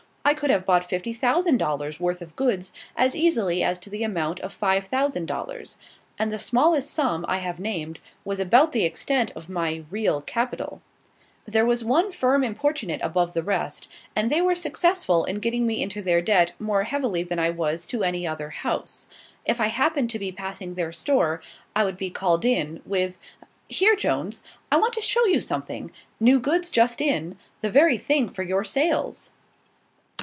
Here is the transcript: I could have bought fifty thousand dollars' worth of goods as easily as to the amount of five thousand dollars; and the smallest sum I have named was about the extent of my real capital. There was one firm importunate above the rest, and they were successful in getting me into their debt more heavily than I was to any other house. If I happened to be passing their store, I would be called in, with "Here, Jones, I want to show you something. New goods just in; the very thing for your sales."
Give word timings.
I 0.23 0.35
could 0.35 0.51
have 0.51 0.67
bought 0.67 0.85
fifty 0.87 1.11
thousand 1.13 1.57
dollars' 1.57 1.99
worth 1.99 2.21
of 2.21 2.35
goods 2.35 2.71
as 2.95 3.15
easily 3.15 3.63
as 3.63 3.77
to 3.79 3.89
the 3.89 4.03
amount 4.03 4.39
of 4.41 4.53
five 4.53 4.85
thousand 4.85 5.25
dollars; 5.25 5.77
and 6.17 6.31
the 6.31 6.37
smallest 6.39 6.93
sum 6.93 7.25
I 7.27 7.39
have 7.39 7.59
named 7.59 7.99
was 8.23 8.39
about 8.39 8.71
the 8.71 8.85
extent 8.85 9.31
of 9.35 9.49
my 9.49 9.83
real 9.89 10.21
capital. 10.21 10.81
There 11.45 11.65
was 11.65 11.83
one 11.83 12.11
firm 12.11 12.43
importunate 12.45 13.01
above 13.03 13.33
the 13.33 13.41
rest, 13.43 13.89
and 14.15 14.31
they 14.31 14.41
were 14.41 14.53
successful 14.55 15.25
in 15.25 15.37
getting 15.39 15.65
me 15.65 15.81
into 15.81 16.03
their 16.03 16.21
debt 16.21 16.51
more 16.59 16.83
heavily 16.83 17.23
than 17.23 17.39
I 17.39 17.49
was 17.49 17.85
to 17.87 18.03
any 18.03 18.25
other 18.27 18.51
house. 18.51 19.07
If 19.43 19.59
I 19.59 19.67
happened 19.67 20.11
to 20.11 20.19
be 20.19 20.31
passing 20.31 20.75
their 20.75 20.93
store, 20.93 21.41
I 21.75 21.83
would 21.83 21.97
be 21.97 22.11
called 22.11 22.45
in, 22.45 22.79
with 22.85 23.17
"Here, 23.67 23.95
Jones, 23.95 24.43
I 24.71 24.77
want 24.77 24.93
to 24.93 25.01
show 25.01 25.25
you 25.25 25.41
something. 25.41 25.91
New 26.19 26.39
goods 26.39 26.69
just 26.69 27.01
in; 27.01 27.37
the 27.61 27.71
very 27.71 27.97
thing 27.97 28.29
for 28.29 28.43
your 28.43 28.63
sales." 28.63 29.31